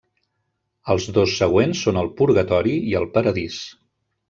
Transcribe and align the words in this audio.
Els 0.93 1.05
dos 1.17 1.35
següents 1.41 1.83
són 1.87 2.01
el 2.03 2.11
Purgatori 2.23 2.75
i 2.95 2.99
el 3.03 3.09
Paradís. 3.19 3.63